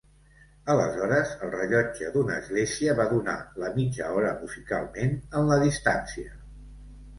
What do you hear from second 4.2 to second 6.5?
musicalment, en la distància.